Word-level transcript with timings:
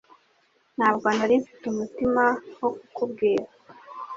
Ntabwo 0.77 1.07
nari 1.17 1.35
mfite 1.41 1.63
umutima 1.69 2.23
wo 2.59 2.69
kukubwira 2.77 3.45